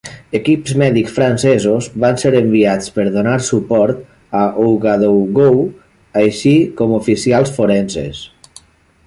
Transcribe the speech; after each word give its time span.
Equips 0.37 0.71
mèdics 0.81 1.11
francesos 1.17 1.89
van 2.03 2.17
ser 2.23 2.31
enviats 2.39 2.93
per 2.95 3.05
donar 3.17 3.35
suport 3.49 4.01
a 4.41 4.43
Ouagadougou, 4.65 5.61
així 6.25 6.57
com 6.81 6.97
oficials 7.01 7.55
forenses. 7.61 8.27